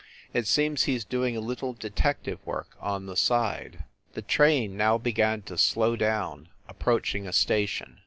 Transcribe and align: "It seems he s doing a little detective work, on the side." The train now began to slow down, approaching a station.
"It 0.33 0.47
seems 0.47 0.85
he 0.85 0.95
s 0.95 1.03
doing 1.03 1.37
a 1.37 1.39
little 1.39 1.73
detective 1.73 2.39
work, 2.43 2.75
on 2.79 3.05
the 3.05 3.15
side." 3.15 3.83
The 4.15 4.23
train 4.23 4.75
now 4.75 4.97
began 4.97 5.43
to 5.43 5.59
slow 5.59 5.95
down, 5.95 6.49
approaching 6.67 7.27
a 7.27 7.31
station. 7.33 7.99